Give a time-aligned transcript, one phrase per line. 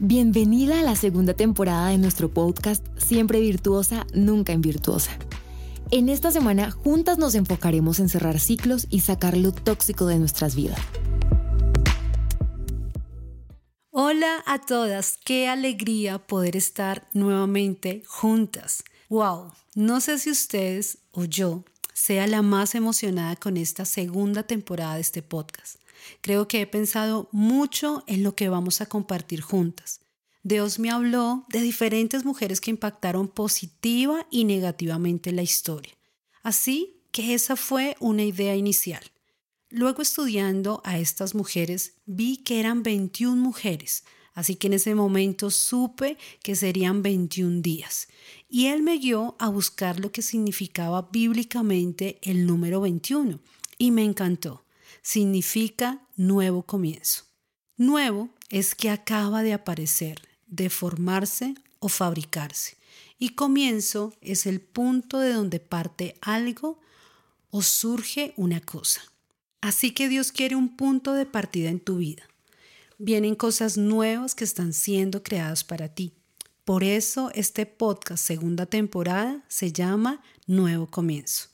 [0.00, 5.10] Bienvenida a la segunda temporada de nuestro podcast Siempre Virtuosa, Nunca Invirtuosa.
[5.90, 10.54] En esta semana juntas nos enfocaremos en cerrar ciclos y sacar lo tóxico de nuestras
[10.54, 10.78] vidas.
[13.90, 18.84] Hola a todas, qué alegría poder estar nuevamente juntas.
[19.08, 24.94] Wow, no sé si ustedes o yo sea la más emocionada con esta segunda temporada
[24.94, 25.80] de este podcast.
[26.20, 30.00] Creo que he pensado mucho en lo que vamos a compartir juntas.
[30.42, 35.92] Dios me habló de diferentes mujeres que impactaron positiva y negativamente la historia.
[36.42, 39.02] Así que esa fue una idea inicial.
[39.70, 45.50] Luego estudiando a estas mujeres vi que eran 21 mujeres, así que en ese momento
[45.50, 48.08] supe que serían 21 días.
[48.48, 53.40] Y él me guió a buscar lo que significaba bíblicamente el número 21
[53.76, 54.64] y me encantó
[55.08, 57.22] significa nuevo comienzo.
[57.78, 62.76] Nuevo es que acaba de aparecer, de formarse o fabricarse.
[63.18, 66.78] Y comienzo es el punto de donde parte algo
[67.48, 69.00] o surge una cosa.
[69.62, 72.28] Así que Dios quiere un punto de partida en tu vida.
[72.98, 76.12] Vienen cosas nuevas que están siendo creadas para ti.
[76.66, 81.48] Por eso este podcast segunda temporada se llama Nuevo Comienzo.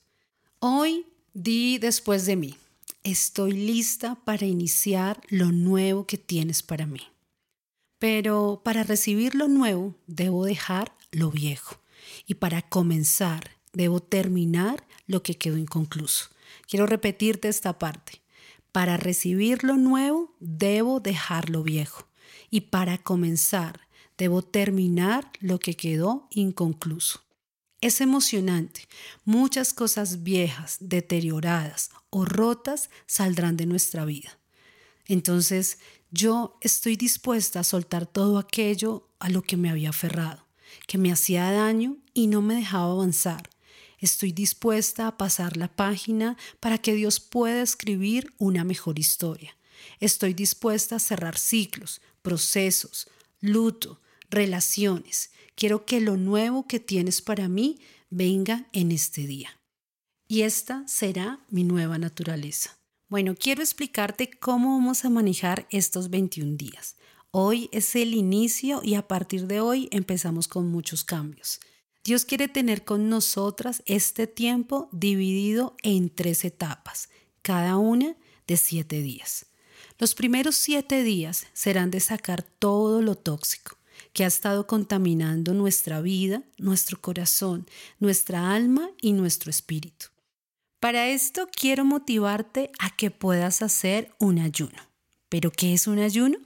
[0.58, 2.56] Hoy di después de mí
[3.04, 7.02] estoy lista para iniciar lo nuevo que tienes para mí.
[7.98, 11.76] Pero para recibir lo nuevo debo dejar lo viejo
[12.26, 16.30] y para comenzar debo terminar lo que quedó inconcluso.
[16.66, 18.22] Quiero repetirte esta parte.
[18.72, 22.08] Para recibir lo nuevo debo dejar lo viejo
[22.50, 23.80] y para comenzar
[24.16, 27.23] debo terminar lo que quedó inconcluso.
[27.84, 28.88] Es emocionante.
[29.26, 34.38] Muchas cosas viejas, deterioradas o rotas saldrán de nuestra vida.
[35.04, 35.76] Entonces
[36.10, 40.46] yo estoy dispuesta a soltar todo aquello a lo que me había aferrado,
[40.86, 43.50] que me hacía daño y no me dejaba avanzar.
[43.98, 49.58] Estoy dispuesta a pasar la página para que Dios pueda escribir una mejor historia.
[50.00, 53.08] Estoy dispuesta a cerrar ciclos, procesos,
[53.42, 54.00] luto,
[54.34, 55.30] relaciones.
[55.54, 57.78] Quiero que lo nuevo que tienes para mí
[58.10, 59.60] venga en este día.
[60.28, 62.78] Y esta será mi nueva naturaleza.
[63.08, 66.96] Bueno, quiero explicarte cómo vamos a manejar estos 21 días.
[67.30, 71.60] Hoy es el inicio y a partir de hoy empezamos con muchos cambios.
[72.04, 77.08] Dios quiere tener con nosotras este tiempo dividido en tres etapas,
[77.42, 79.46] cada una de siete días.
[79.98, 83.78] Los primeros siete días serán de sacar todo lo tóxico,
[84.14, 87.66] que ha estado contaminando nuestra vida, nuestro corazón,
[87.98, 90.06] nuestra alma y nuestro espíritu.
[90.80, 94.78] Para esto quiero motivarte a que puedas hacer un ayuno.
[95.28, 96.38] ¿Pero qué es un ayuno?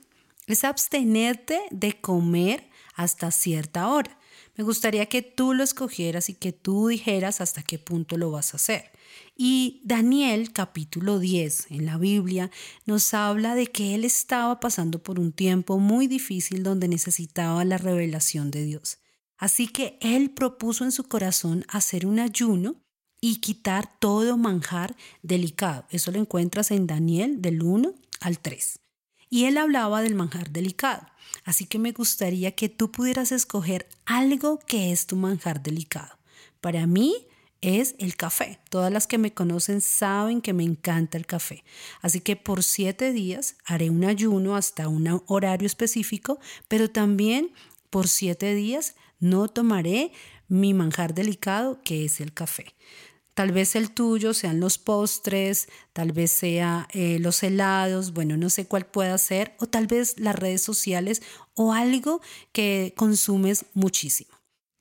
[0.47, 4.17] Es abstenerte de comer hasta cierta hora.
[4.55, 8.53] Me gustaría que tú lo escogieras y que tú dijeras hasta qué punto lo vas
[8.53, 8.91] a hacer.
[9.35, 12.51] Y Daniel capítulo 10 en la Biblia
[12.85, 17.77] nos habla de que él estaba pasando por un tiempo muy difícil donde necesitaba la
[17.77, 18.99] revelación de Dios.
[19.37, 22.75] Así que él propuso en su corazón hacer un ayuno
[23.21, 25.85] y quitar todo manjar delicado.
[25.89, 28.79] Eso lo encuentras en Daniel del 1 al 3.
[29.29, 31.07] Y él hablaba del manjar delicado.
[31.45, 36.17] Así que me gustaría que tú pudieras escoger algo que es tu manjar delicado.
[36.61, 37.27] Para mí
[37.61, 38.59] es el café.
[38.69, 41.63] Todas las que me conocen saben que me encanta el café.
[42.01, 47.51] Así que por siete días haré un ayuno hasta un horario específico, pero también
[47.89, 50.11] por siete días no tomaré
[50.47, 52.75] mi manjar delicado, que es el café.
[53.33, 58.49] Tal vez el tuyo sean los postres, tal vez sea eh, los helados, bueno, no
[58.49, 61.21] sé cuál pueda ser, o tal vez las redes sociales
[61.53, 62.21] o algo
[62.51, 64.31] que consumes muchísimo.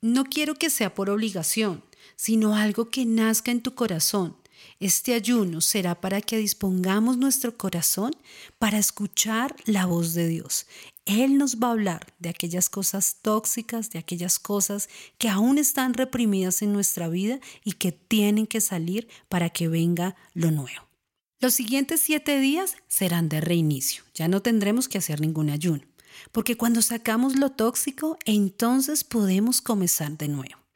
[0.01, 1.85] No quiero que sea por obligación,
[2.17, 4.37] sino algo que nazca en tu corazón.
[4.81, 8.13] Este ayuno será para que dispongamos nuestro corazón
[8.59, 10.67] para escuchar la voz de Dios.
[11.05, 15.95] Él nos va a hablar de aquellas cosas tóxicas, de aquellas cosas que aún están
[15.95, 20.87] reprimidas en nuestra vida y que tienen que salir para que venga lo nuevo.
[21.41, 24.03] Los siguientes siete días serán de reinicio.
[24.15, 25.83] Ya no tendremos que hacer ningún ayuno,
[26.33, 30.68] porque cuando sacamos lo tóxico, entonces podemos comenzar de nuevo.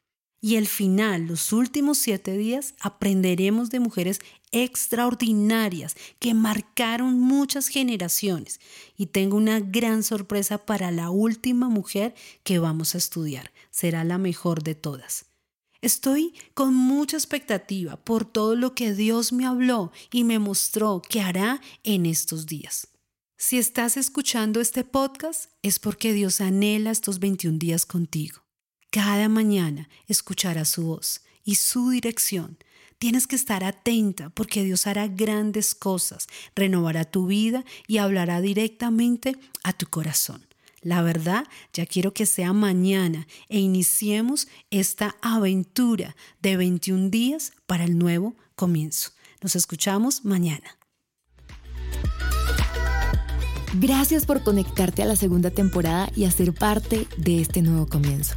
[0.45, 4.19] Y el final, los últimos siete días, aprenderemos de mujeres
[4.51, 8.59] extraordinarias que marcaron muchas generaciones.
[8.97, 12.13] Y tengo una gran sorpresa para la última mujer
[12.43, 13.53] que vamos a estudiar.
[13.71, 15.27] Será la mejor de todas.
[15.81, 21.21] Estoy con mucha expectativa por todo lo que Dios me habló y me mostró que
[21.21, 22.89] hará en estos días.
[23.37, 28.42] Si estás escuchando este podcast es porque Dios anhela estos 21 días contigo.
[28.93, 32.59] Cada mañana escucharás su voz y su dirección.
[32.99, 39.35] Tienes que estar atenta porque Dios hará grandes cosas, renovará tu vida y hablará directamente
[39.63, 40.45] a tu corazón.
[40.81, 47.85] La verdad, ya quiero que sea mañana e iniciemos esta aventura de 21 días para
[47.85, 49.09] el nuevo comienzo.
[49.41, 50.77] Nos escuchamos mañana.
[53.73, 58.35] Gracias por conectarte a la segunda temporada y hacer parte de este nuevo comienzo.